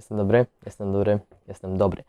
Jestem 0.00 0.18
dobry, 0.18 0.46
jestem 0.66 0.92
dobry, 0.92 1.18
jestem 1.48 1.78
dobry. 1.78 2.04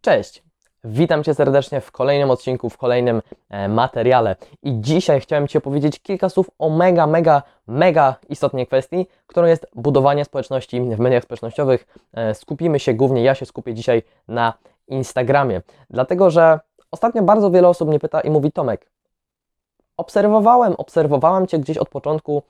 Cześć! 0.00 0.42
Witam 0.84 1.24
Cię 1.24 1.34
serdecznie 1.34 1.80
w 1.80 1.92
kolejnym 1.92 2.30
odcinku, 2.30 2.70
w 2.70 2.78
kolejnym 2.78 3.22
e, 3.50 3.68
materiale. 3.68 4.36
I 4.62 4.80
dzisiaj 4.80 5.20
chciałem 5.20 5.48
Ci 5.48 5.58
opowiedzieć 5.58 6.00
kilka 6.02 6.28
słów 6.28 6.50
o 6.58 6.70
mega, 6.70 7.06
mega, 7.06 7.42
mega 7.66 8.16
istotnej 8.28 8.66
kwestii, 8.66 9.06
którą 9.26 9.46
jest 9.46 9.66
budowanie 9.74 10.24
społeczności 10.24 10.80
w 10.80 10.98
mediach 10.98 11.22
społecznościowych. 11.22 11.86
E, 12.12 12.34
skupimy 12.34 12.78
się 12.78 12.94
głównie, 12.94 13.22
ja 13.22 13.34
się 13.34 13.46
skupię 13.46 13.74
dzisiaj 13.74 14.02
na 14.28 14.54
Instagramie, 14.88 15.62
dlatego 15.90 16.30
że 16.30 16.60
ostatnio 16.90 17.22
bardzo 17.22 17.50
wiele 17.50 17.68
osób 17.68 17.88
mnie 17.88 17.98
pyta 17.98 18.20
i 18.20 18.30
mówi: 18.30 18.52
Tomek, 18.52 18.90
obserwowałem, 19.96 20.74
obserwowałam 20.78 21.46
Cię 21.46 21.58
gdzieś 21.58 21.78
od 21.78 21.88
początku. 21.88 22.42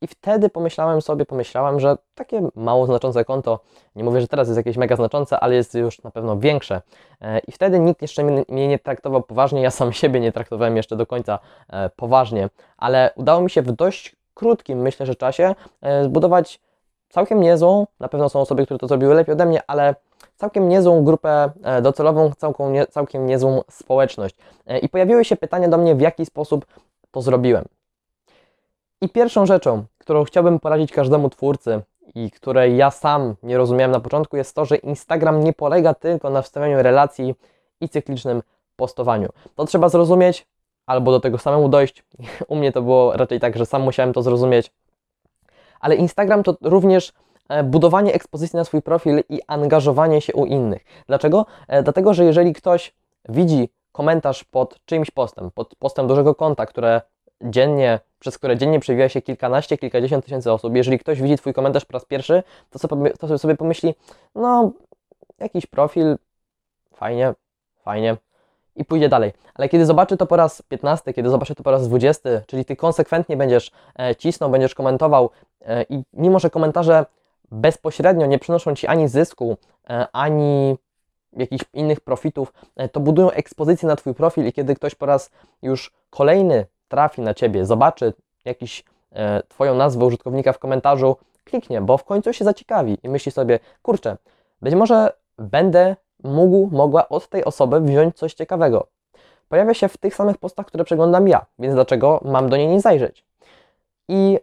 I 0.00 0.06
wtedy 0.06 0.48
pomyślałem 0.48 1.02
sobie, 1.02 1.26
pomyślałam, 1.26 1.80
że 1.80 1.96
takie 2.14 2.48
mało 2.54 2.86
znaczące 2.86 3.24
konto, 3.24 3.60
nie 3.96 4.04
mówię, 4.04 4.20
że 4.20 4.28
teraz 4.28 4.48
jest 4.48 4.56
jakieś 4.56 4.76
mega 4.76 4.96
znaczące, 4.96 5.40
ale 5.40 5.54
jest 5.54 5.74
już 5.74 6.02
na 6.02 6.10
pewno 6.10 6.38
większe. 6.38 6.82
E, 7.20 7.38
I 7.38 7.52
wtedy 7.52 7.80
nikt 7.80 8.02
jeszcze 8.02 8.24
mnie 8.24 8.68
nie 8.68 8.78
traktował 8.78 9.22
poważnie, 9.22 9.62
ja 9.62 9.70
sam 9.70 9.92
siebie 10.02 10.20
nie 10.20 10.32
traktowałem 10.32 10.76
jeszcze 10.76 10.96
do 10.96 11.06
końca 11.06 11.38
e, 11.70 11.90
poważnie, 11.96 12.48
ale 12.76 13.10
udało 13.16 13.40
mi 13.40 13.50
się 13.50 13.62
w 13.62 13.72
dość 13.72 14.16
krótkim, 14.34 14.78
myślę, 14.78 15.06
że 15.06 15.14
czasie 15.14 15.54
e, 15.82 16.04
zbudować 16.04 16.60
całkiem 17.08 17.40
niezłą, 17.40 17.86
na 18.00 18.08
pewno 18.08 18.28
są 18.28 18.40
osoby, 18.40 18.64
które 18.64 18.78
to 18.78 18.88
zrobiły 18.88 19.14
lepiej 19.14 19.32
ode 19.32 19.46
mnie, 19.46 19.60
ale 19.66 19.94
całkiem 20.36 20.68
niezłą 20.68 21.04
grupę 21.04 21.50
docelową, 21.82 22.32
całkiem, 22.38 22.72
nie, 22.72 22.86
całkiem 22.86 23.26
niezłą 23.26 23.62
społeczność. 23.70 24.36
I 24.82 24.88
pojawiły 24.88 25.24
się 25.24 25.36
pytania 25.36 25.68
do 25.68 25.78
mnie, 25.78 25.94
w 25.94 26.00
jaki 26.00 26.26
sposób 26.26 26.66
to 27.10 27.22
zrobiłem. 27.22 27.64
I 29.00 29.08
pierwszą 29.08 29.46
rzeczą, 29.46 29.84
którą 29.98 30.24
chciałbym 30.24 30.60
poradzić 30.60 30.92
każdemu 30.92 31.30
twórcy 31.30 31.82
i 32.14 32.30
której 32.30 32.76
ja 32.76 32.90
sam 32.90 33.34
nie 33.42 33.56
rozumiałem 33.58 33.90
na 33.90 34.00
początku, 34.00 34.36
jest 34.36 34.54
to, 34.54 34.64
że 34.64 34.76
Instagram 34.76 35.44
nie 35.44 35.52
polega 35.52 35.94
tylko 35.94 36.30
na 36.30 36.42
wstawianiu 36.42 36.82
relacji 36.82 37.34
i 37.80 37.88
cyklicznym 37.88 38.42
postowaniu. 38.76 39.28
To 39.54 39.64
trzeba 39.64 39.88
zrozumieć 39.88 40.46
albo 40.86 41.12
do 41.12 41.20
tego 41.20 41.38
samemu 41.38 41.68
dojść. 41.68 42.04
U 42.48 42.56
mnie 42.56 42.72
to 42.72 42.82
było 42.82 43.12
raczej 43.16 43.40
tak, 43.40 43.56
że 43.56 43.66
sam 43.66 43.82
musiałem 43.82 44.12
to 44.12 44.22
zrozumieć. 44.22 44.72
Ale 45.80 45.94
Instagram 45.94 46.42
to 46.42 46.56
również 46.62 47.12
e, 47.48 47.64
budowanie 47.64 48.14
ekspozycji 48.14 48.56
na 48.56 48.64
swój 48.64 48.82
profil 48.82 49.22
i 49.28 49.40
angażowanie 49.46 50.20
się 50.20 50.34
u 50.34 50.46
innych. 50.46 50.84
Dlaczego? 51.06 51.46
E, 51.68 51.82
Dlatego, 51.82 52.14
że 52.14 52.24
jeżeli 52.24 52.52
ktoś 52.52 52.94
widzi 53.28 53.68
komentarz 53.92 54.44
pod 54.44 54.84
czyimś 54.84 55.10
postem, 55.10 55.50
pod 55.50 55.74
postem 55.74 56.06
dużego 56.06 56.34
konta, 56.34 56.66
które 56.66 57.00
dziennie, 57.42 58.00
przez 58.18 58.38
które 58.38 58.56
dziennie 58.56 58.80
przewija 58.80 59.08
się 59.08 59.22
kilkanaście, 59.22 59.78
kilkadziesiąt 59.78 60.24
tysięcy 60.24 60.52
osób, 60.52 60.76
jeżeli 60.76 60.98
ktoś 60.98 61.22
widzi 61.22 61.36
Twój 61.36 61.54
komentarz 61.54 61.84
po 61.84 61.92
raz 61.92 62.04
pierwszy, 62.04 62.42
to 62.70 62.78
sobie, 62.78 63.10
to 63.10 63.38
sobie 63.38 63.54
pomyśli, 63.54 63.94
no, 64.34 64.72
jakiś 65.38 65.66
profil, 65.66 66.16
fajnie, 66.94 67.34
fajnie, 67.82 68.16
i 68.78 68.84
pójdzie 68.84 69.08
dalej. 69.08 69.32
Ale 69.54 69.68
kiedy 69.68 69.86
zobaczy 69.86 70.16
to 70.16 70.26
po 70.26 70.36
raz 70.36 70.62
15, 70.62 71.12
kiedy 71.12 71.30
zobaczy 71.30 71.54
to 71.54 71.62
po 71.62 71.70
raz 71.70 71.88
20, 71.88 72.30
czyli 72.46 72.64
Ty 72.64 72.76
konsekwentnie 72.76 73.36
będziesz 73.36 73.70
e, 73.98 74.16
cisnął, 74.16 74.50
będziesz 74.50 74.74
komentował 74.74 75.30
e, 75.60 75.82
i 75.82 76.02
mimo, 76.12 76.38
że 76.38 76.50
komentarze 76.50 77.06
bezpośrednio 77.50 78.26
nie 78.26 78.38
przynoszą 78.38 78.74
Ci 78.74 78.86
ani 78.86 79.08
zysku, 79.08 79.56
e, 79.90 80.06
ani 80.12 80.76
jakichś 81.32 81.64
innych 81.72 82.00
profitów, 82.00 82.52
to 82.92 83.00
budują 83.00 83.30
ekspozycję 83.30 83.88
na 83.88 83.96
Twój 83.96 84.14
profil 84.14 84.46
i 84.46 84.52
kiedy 84.52 84.74
ktoś 84.74 84.94
po 84.94 85.06
raz 85.06 85.30
już 85.62 85.92
kolejny 86.10 86.66
trafi 86.88 87.20
na 87.20 87.34
Ciebie, 87.34 87.66
zobaczy 87.66 88.12
jakiś 88.44 88.84
e, 89.12 89.42
Twoją 89.48 89.74
nazwę 89.74 90.04
użytkownika 90.04 90.52
w 90.52 90.58
komentarzu, 90.58 91.16
kliknie, 91.44 91.80
bo 91.80 91.98
w 91.98 92.04
końcu 92.04 92.32
się 92.32 92.44
zaciekawi 92.44 92.98
i 93.02 93.08
myśli 93.08 93.32
sobie, 93.32 93.58
kurczę, 93.82 94.16
być 94.62 94.74
może 94.74 95.12
będę 95.38 95.96
mógł, 96.24 96.76
mogła 96.76 97.08
od 97.08 97.28
tej 97.28 97.44
osoby 97.44 97.80
wziąć 97.80 98.16
coś 98.16 98.34
ciekawego. 98.34 98.86
Pojawia 99.48 99.74
się 99.74 99.88
w 99.88 99.96
tych 99.96 100.14
samych 100.14 100.38
postach, 100.38 100.66
które 100.66 100.84
przeglądam 100.84 101.28
ja, 101.28 101.46
więc 101.58 101.74
dlaczego 101.74 102.20
mam 102.24 102.48
do 102.48 102.56
niej 102.56 102.68
nie 102.68 102.80
zajrzeć? 102.80 103.24
I 104.08 104.38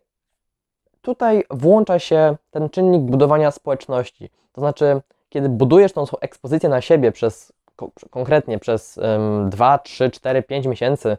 tutaj 1.01 1.43
włącza 1.49 1.99
się 1.99 2.35
ten 2.51 2.69
czynnik 2.69 3.01
budowania 3.01 3.51
społeczności. 3.51 4.29
To 4.53 4.61
znaczy, 4.61 5.01
kiedy 5.29 5.49
budujesz 5.49 5.93
tą 5.93 6.05
ekspozycję 6.21 6.69
na 6.69 6.81
siebie 6.81 7.11
przez 7.11 7.53
ko- 7.75 7.91
konkretnie 8.09 8.59
przez 8.59 8.97
ym, 8.97 9.49
2, 9.49 9.77
3, 9.77 10.09
4, 10.09 10.43
5 10.43 10.65
miesięcy, 10.65 11.17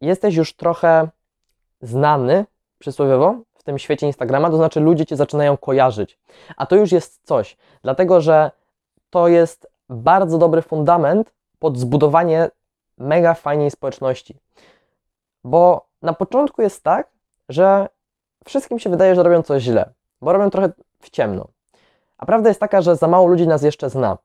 jesteś 0.00 0.34
już 0.34 0.52
trochę 0.52 1.08
znany 1.82 2.46
przysłowiowo 2.78 3.36
w 3.54 3.62
tym 3.62 3.78
świecie 3.78 4.06
Instagrama, 4.06 4.50
to 4.50 4.56
znaczy 4.56 4.80
ludzie 4.80 5.06
cię 5.06 5.16
zaczynają 5.16 5.56
kojarzyć. 5.56 6.18
A 6.56 6.66
to 6.66 6.76
już 6.76 6.92
jest 6.92 7.20
coś, 7.24 7.56
dlatego 7.82 8.20
że 8.20 8.50
to 9.10 9.28
jest 9.28 9.66
bardzo 9.88 10.38
dobry 10.38 10.62
fundament 10.62 11.32
pod 11.58 11.78
zbudowanie 11.78 12.50
mega 12.98 13.34
fajnej 13.34 13.70
społeczności. 13.70 14.36
Bo 15.44 15.86
na 16.02 16.12
początku 16.12 16.62
jest 16.62 16.82
tak, 16.82 17.08
że 17.48 17.88
wszystkim 18.44 18.78
się 18.78 18.90
wydaje, 18.90 19.14
że 19.14 19.22
robią 19.22 19.42
coś 19.42 19.62
źle, 19.62 19.92
bo 20.20 20.32
robią 20.32 20.50
trochę 20.50 20.72
w 21.00 21.10
ciemno. 21.10 21.48
A 22.18 22.26
prawda 22.26 22.48
jest 22.48 22.60
taka, 22.60 22.82
że 22.82 22.96
za 22.96 23.08
mało 23.08 23.26
ludzi 23.26 23.46
nas 23.46 23.62
jeszcze 23.62 23.90
zna. 23.90 24.18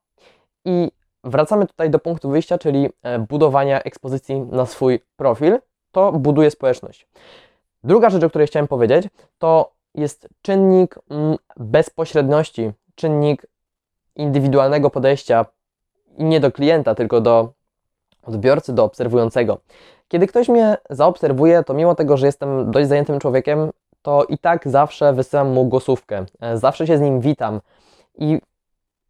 I 0.66 0.91
wracamy 1.24 1.68
tutaj 1.68 1.90
do 1.90 2.00
punktu 2.00 2.30
wyjścia, 2.30 2.57
czyli 2.57 2.90
e, 3.03 3.19
budowania 3.19 3.84
ekspozycji 3.84 4.40
na 4.40 4.66
swój 4.66 5.00
profil. 5.16 5.59
To 5.91 6.12
buduje 6.12 6.52
społeczność. 6.52 7.07
Druga 7.84 8.09
rzecz, 8.09 8.24
o 8.24 8.30
której 8.30 8.47
chciałem 8.47 8.68
powiedzieć, 8.68 9.07
to 9.38 9.72
jest 9.96 10.28
czynnik 10.41 10.96
mm, 11.09 11.38
bezpośredności, 11.57 12.72
czynnik 12.96 13.46
indywidualnego 14.16 14.90
podejścia 14.90 15.46
nie 16.18 16.40
do 16.40 16.52
klienta, 16.52 16.96
tylko 16.96 17.22
do 17.22 17.53
odbiorcy, 18.24 18.74
do 18.74 18.84
obserwującego. 18.84 19.57
Kiedy 20.07 20.28
ktoś 20.28 20.50
mnie 20.50 20.78
zaobserwuje, 20.90 21.63
to 21.63 21.74
mimo 21.74 21.96
tego, 21.96 22.18
że 22.18 22.25
jestem 22.25 22.72
dość 22.72 22.88
zajętym 22.88 23.19
człowiekiem, 23.19 23.72
to 24.01 24.24
i 24.24 24.38
tak 24.38 24.68
zawsze 24.68 25.13
wysyłam 25.13 25.50
mu 25.50 25.66
głosówkę. 25.66 26.25
E, 26.41 26.57
Zawsze 26.57 26.88
się 26.88 26.97
z 26.97 27.01
nim 27.01 27.22
witam. 27.22 27.62
I 28.18 28.41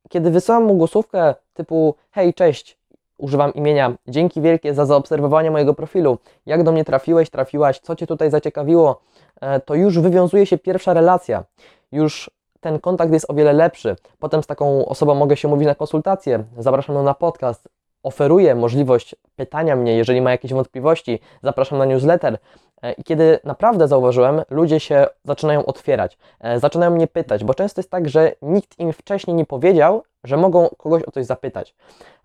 kiedy 0.09 0.31
wysyłam 0.31 0.63
mu 0.63 0.75
głosówkę 0.75 1.35
typu 1.53 1.95
hej, 2.11 2.33
cześć, 2.33 2.77
używam 3.17 3.53
imienia, 3.53 3.93
dzięki 4.07 4.41
wielkie 4.41 4.73
za 4.73 4.85
zaobserwowanie 4.85 5.51
mojego 5.51 5.73
profilu, 5.73 6.17
jak 6.45 6.63
do 6.63 6.71
mnie 6.71 6.85
trafiłeś, 6.85 7.29
trafiłaś, 7.29 7.79
co 7.79 7.95
Cię 7.95 8.07
tutaj 8.07 8.31
zaciekawiło, 8.31 9.01
e, 9.41 9.59
to 9.59 9.75
już 9.75 9.99
wywiązuje 9.99 10.45
się 10.45 10.57
pierwsza 10.57 10.93
relacja. 10.93 11.43
Już 11.91 12.31
ten 12.59 12.79
kontakt 12.79 13.13
jest 13.13 13.29
o 13.29 13.33
wiele 13.33 13.53
lepszy. 13.53 13.95
Potem 14.19 14.43
z 14.43 14.47
taką 14.47 14.85
osobą 14.85 15.15
mogę 15.15 15.37
się 15.37 15.47
mówić 15.47 15.67
na 15.67 15.75
konsultację, 15.75 16.43
zapraszam 16.57 16.95
ją 16.95 17.03
na 17.03 17.13
podcast, 17.13 17.69
oferuję 18.03 18.55
możliwość 18.55 19.15
pytania 19.35 19.75
mnie, 19.75 19.97
jeżeli 19.97 20.21
ma 20.21 20.31
jakieś 20.31 20.53
wątpliwości, 20.53 21.19
zapraszam 21.43 21.77
na 21.77 21.85
newsletter. 21.85 22.37
E, 22.81 22.91
I 22.91 23.03
kiedy 23.03 23.39
naprawdę 23.43 23.87
zauważyłem, 23.87 24.41
ludzie 24.49 24.79
się 24.79 25.07
zaczynają 25.23 25.65
otwierać, 25.65 26.17
e, 26.39 26.59
zaczynają 26.59 26.91
mnie 26.91 27.07
pytać, 27.07 27.43
bo 27.43 27.53
często 27.53 27.79
jest 27.79 27.91
tak, 27.91 28.09
że 28.09 28.31
nikt 28.41 28.79
im 28.79 28.93
wcześniej 28.93 29.35
nie 29.35 29.45
powiedział, 29.45 30.03
że 30.23 30.37
mogą 30.37 30.69
kogoś 30.77 31.03
o 31.03 31.11
coś 31.11 31.25
zapytać. 31.25 31.75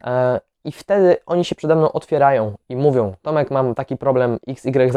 E, 0.05 0.41
I 0.65 0.73
wtedy 0.73 1.17
oni 1.27 1.45
się 1.45 1.55
przede 1.55 1.77
mną 1.77 1.93
otwierają 1.93 2.55
i 2.69 2.77
mówią: 2.77 3.15
Tomek, 3.23 3.51
mam 3.51 3.75
taki 3.75 3.97
problem 3.97 4.39
XYZ, 4.49 4.97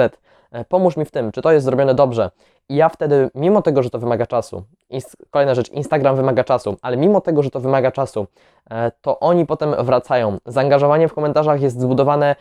pomóż 0.69 0.97
mi 0.97 1.05
w 1.05 1.11
tym, 1.11 1.31
czy 1.31 1.41
to 1.41 1.51
jest 1.51 1.65
zrobione 1.65 1.95
dobrze. 1.95 2.31
I 2.69 2.75
ja 2.75 2.89
wtedy, 2.89 3.29
mimo 3.35 3.61
tego, 3.61 3.83
że 3.83 3.89
to 3.89 3.99
wymaga 3.99 4.25
czasu, 4.25 4.63
kolejna 5.29 5.55
rzecz, 5.55 5.69
Instagram 5.69 6.15
wymaga 6.15 6.43
czasu, 6.43 6.77
ale 6.81 6.97
mimo 6.97 7.21
tego, 7.21 7.43
że 7.43 7.49
to 7.49 7.59
wymaga 7.59 7.91
czasu, 7.91 8.27
to 9.01 9.19
oni 9.19 9.45
potem 9.45 9.75
wracają. 9.85 10.37
Zaangażowanie 10.45 11.07
w 11.07 11.13
komentarzach 11.13 11.61
jest 11.61 11.79
zbudowane 11.79 12.35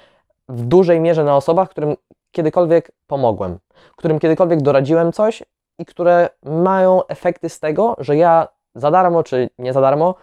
w 0.49 0.65
dużej 0.65 1.01
mierze 1.01 1.25
na 1.25 1.37
osobach, 1.37 1.69
którym 1.69 1.97
kiedykolwiek 2.37 2.91
pomogłem, 3.07 3.59
którym 3.97 4.19
kiedykolwiek 4.19 4.63
doradziłem 4.63 5.13
coś 5.13 5.43
i 5.79 5.85
które 5.85 6.29
mają 6.43 7.07
efekty 7.07 7.49
z 7.49 7.61
tego, 7.61 7.97
że 7.99 8.17
ja 8.17 8.49
za 8.75 8.91
darmo 8.91 9.23
czy 9.23 9.51
nie 9.59 9.73
za 9.73 9.81
darmo 9.81 10.15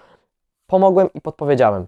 pomogłem 0.67 1.13
i 1.13 1.21
podpowiedziałem. 1.21 1.87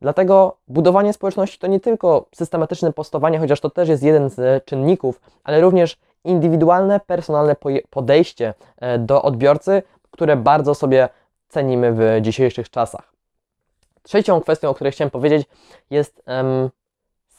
Dlatego 0.00 0.56
budowanie 0.68 1.12
społeczności 1.12 1.58
to 1.58 1.66
nie 1.66 1.80
tylko 1.80 2.26
systematyczne 2.34 2.92
postowanie, 2.92 3.38
chociaż 3.38 3.60
to 3.60 3.70
też 3.70 3.88
jest 3.88 4.02
jeden 4.02 4.30
z 4.30 4.64
czynników, 4.64 5.20
ale 5.44 5.60
również 5.60 5.98
indywidualne, 6.24 7.00
personalne 7.00 7.56
podejście 7.90 8.54
e, 8.76 8.98
do 8.98 9.22
odbiorcy, 9.22 9.82
które 10.10 10.36
bardzo 10.36 10.74
sobie 10.74 11.08
cenimy 11.48 11.92
w 11.92 12.20
dzisiejszych 12.20 12.70
czasach. 12.70 13.12
Trzecią 14.02 14.40
kwestią, 14.40 14.68
o 14.68 14.74
której 14.74 14.92
chciałem 14.92 15.10
powiedzieć, 15.10 15.46
jest 15.90 16.22
em, 16.26 16.70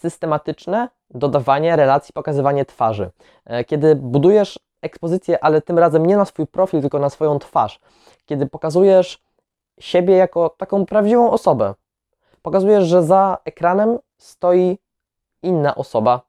systematyczne 0.10 0.90
dodawanie 1.10 1.76
relacji, 1.76 2.14
pokazywanie 2.14 2.66
twarzy. 2.66 3.12
E, 3.46 3.64
Kiedy 3.64 3.96
budujesz 3.96 4.60
ekspozycję, 4.82 5.44
ale 5.44 5.62
tym 5.62 5.80
razem 5.80 6.06
nie 6.06 6.18
na 6.18 6.26
swój 6.26 6.48
profil, 6.48 6.82
tylko 6.82 7.00
na 7.00 7.10
swoją 7.10 7.40
twarz, 7.40 7.80
kiedy 8.26 8.46
pokazujesz 8.48 9.24
siebie 9.80 10.16
jako 10.16 10.50
taką 10.50 10.86
prawdziwą 10.86 11.32
osobę, 11.32 11.74
pokazujesz, 12.42 12.84
że 12.84 13.04
za 13.04 13.38
ekranem 13.46 14.00
stoi 14.18 14.78
inna 15.44 15.76
osoba, 15.76 16.22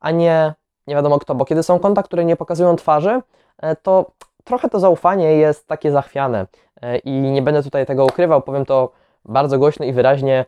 a 0.00 0.10
nie 0.10 0.54
nie 0.86 0.94
wiadomo 0.94 1.18
kto, 1.18 1.34
bo 1.34 1.44
kiedy 1.44 1.62
są 1.62 1.78
konta, 1.78 2.02
które 2.02 2.24
nie 2.24 2.36
pokazują 2.36 2.76
twarzy, 2.76 3.22
e, 3.58 3.76
to 3.76 4.10
trochę 4.44 4.68
to 4.68 4.80
zaufanie 4.80 5.36
jest 5.36 5.66
takie 5.66 5.90
zachwiane 5.90 6.46
e, 6.82 6.98
i 6.98 7.10
nie 7.10 7.42
będę 7.42 7.62
tutaj 7.62 7.86
tego 7.86 8.04
ukrywał, 8.04 8.42
powiem 8.42 8.64
to 8.64 8.92
bardzo 9.24 9.58
głośno 9.58 9.86
i 9.86 9.92
wyraźnie. 9.92 10.44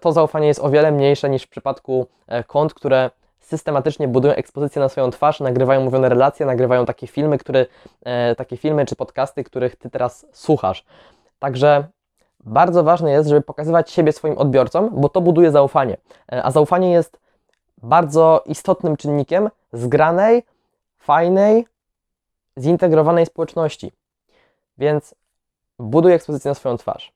To 0.00 0.12
zaufanie 0.12 0.46
jest 0.46 0.60
o 0.60 0.70
wiele 0.70 0.92
mniejsze 0.92 1.30
niż 1.30 1.42
w 1.42 1.48
przypadku 1.48 2.06
e, 2.26 2.44
kont, 2.44 2.74
które 2.74 3.10
systematycznie 3.40 4.08
budują 4.08 4.34
ekspozycję 4.34 4.80
na 4.80 4.88
swoją 4.88 5.10
twarz, 5.10 5.40
nagrywają 5.40 5.80
mówione 5.80 6.08
relacje, 6.08 6.46
nagrywają 6.46 6.86
takie 6.86 7.06
filmy, 7.06 7.38
które, 7.38 7.66
takie 8.36 8.56
filmy 8.56 8.86
czy 8.86 8.96
podcasty, 8.96 9.44
których 9.44 9.76
ty 9.76 9.90
teraz 9.90 10.26
słuchasz. 10.32 10.84
Także 11.38 11.84
bardzo 12.46 12.84
ważne 12.84 13.10
jest, 13.12 13.28
żeby 13.28 13.42
pokazywać 13.42 13.90
siebie 13.90 14.12
swoim 14.12 14.38
odbiorcom, 14.38 14.90
bo 14.92 15.08
to 15.08 15.20
buduje 15.20 15.50
zaufanie. 15.50 15.96
E, 16.32 16.42
A 16.44 16.50
zaufanie 16.50 16.92
jest 16.92 17.20
bardzo 17.82 18.42
istotnym 18.46 18.96
czynnikiem 18.96 19.50
zgranej, 19.72 20.42
fajnej, 20.98 21.66
zintegrowanej 22.58 23.26
społeczności. 23.26 23.92
Więc 24.78 25.14
buduj 25.78 26.12
ekspozycję 26.12 26.48
na 26.48 26.54
swoją 26.54 26.76
twarz. 26.76 27.15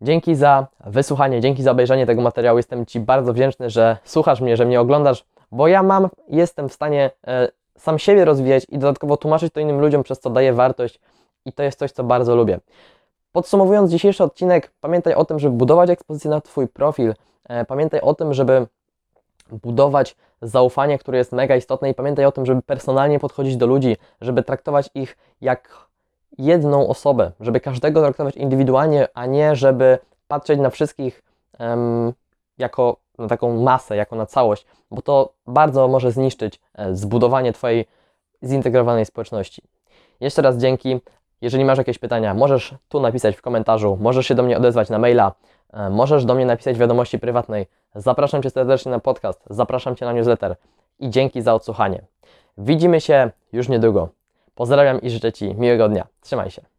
Dzięki 0.00 0.34
za 0.34 0.66
wysłuchanie, 0.86 1.40
dzięki 1.40 1.62
za 1.62 1.70
obejrzenie 1.70 2.06
tego 2.06 2.22
materiału. 2.22 2.56
Jestem 2.58 2.86
Ci 2.86 3.00
bardzo 3.00 3.32
wdzięczny, 3.32 3.70
że 3.70 3.96
słuchasz 4.04 4.40
mnie, 4.40 4.56
że 4.56 4.64
mnie 4.64 4.80
oglądasz, 4.80 5.24
bo 5.52 5.68
ja 5.68 5.82
mam, 5.82 6.08
jestem 6.28 6.68
w 6.68 6.72
stanie 6.72 7.10
e, 7.26 7.48
sam 7.78 7.98
siebie 7.98 8.24
rozwijać 8.24 8.66
i 8.68 8.78
dodatkowo 8.78 9.16
tłumaczyć 9.16 9.52
to 9.52 9.60
innym 9.60 9.80
ludziom, 9.80 10.02
przez 10.02 10.20
co 10.20 10.30
daję 10.30 10.52
wartość 10.52 11.00
i 11.44 11.52
to 11.52 11.62
jest 11.62 11.78
coś, 11.78 11.92
co 11.92 12.04
bardzo 12.04 12.36
lubię. 12.36 12.60
Podsumowując 13.32 13.90
dzisiejszy 13.90 14.24
odcinek, 14.24 14.72
pamiętaj 14.80 15.14
o 15.14 15.24
tym, 15.24 15.38
żeby 15.38 15.56
budować 15.56 15.90
ekspozycję 15.90 16.30
na 16.30 16.40
Twój 16.40 16.68
profil. 16.68 17.14
E, 17.48 17.64
pamiętaj 17.64 18.00
o 18.00 18.14
tym, 18.14 18.34
żeby 18.34 18.66
budować 19.50 20.16
zaufanie, 20.42 20.98
które 20.98 21.18
jest 21.18 21.32
mega 21.32 21.56
istotne 21.56 21.90
i 21.90 21.94
pamiętaj 21.94 22.24
o 22.24 22.32
tym, 22.32 22.46
żeby 22.46 22.62
personalnie 22.62 23.18
podchodzić 23.18 23.56
do 23.56 23.66
ludzi, 23.66 23.96
żeby 24.20 24.42
traktować 24.42 24.90
ich 24.94 25.16
jak 25.40 25.86
jedną 26.38 26.88
osobę, 26.88 27.32
żeby 27.40 27.60
każdego 27.60 28.00
traktować 28.00 28.36
indywidualnie, 28.36 29.08
a 29.14 29.26
nie 29.26 29.56
żeby 29.56 29.98
patrzeć 30.28 30.60
na 30.60 30.70
wszystkich 30.70 31.22
jako 32.58 32.96
na 33.18 33.28
taką 33.28 33.62
masę, 33.62 33.96
jako 33.96 34.16
na 34.16 34.26
całość, 34.26 34.66
bo 34.90 35.02
to 35.02 35.32
bardzo 35.46 35.88
może 35.88 36.12
zniszczyć 36.12 36.60
e, 36.74 36.96
zbudowanie 36.96 37.52
Twojej 37.52 37.86
zintegrowanej 38.44 39.06
społeczności. 39.06 39.62
Jeszcze 40.20 40.42
raz 40.42 40.56
dzięki. 40.56 41.00
Jeżeli 41.40 41.64
masz 41.64 41.78
jakieś 41.78 41.98
pytania, 41.98 42.34
możesz 42.34 42.74
tu 42.88 43.00
napisać 43.00 43.36
w 43.36 43.42
komentarzu, 43.42 43.98
możesz 44.00 44.26
się 44.26 44.34
do 44.34 44.42
mnie 44.42 44.56
odezwać 44.56 44.88
na 44.88 44.98
maila, 44.98 45.32
e, 45.72 45.90
możesz 45.90 46.24
do 46.24 46.34
mnie 46.34 46.46
napisać 46.46 46.78
wiadomości 46.78 47.18
prywatnej. 47.18 47.66
Zapraszam 47.94 48.42
Cię 48.42 48.50
serdecznie 48.50 48.92
na 48.92 48.98
podcast, 48.98 49.40
zapraszam 49.50 49.96
Cię 49.96 50.06
na 50.06 50.12
newsletter 50.12 50.56
i 50.98 51.10
dzięki 51.10 51.42
za 51.42 51.54
odsłuchanie. 51.54 52.02
Widzimy 52.58 53.00
się 53.00 53.30
już 53.52 53.68
niedługo. 53.68 54.15
Pozdrawiam 54.56 55.00
i 55.00 55.10
życzę 55.10 55.32
Ci 55.32 55.54
miłego 55.54 55.88
dnia. 55.88 56.06
Trzymaj 56.20 56.50
się. 56.50 56.75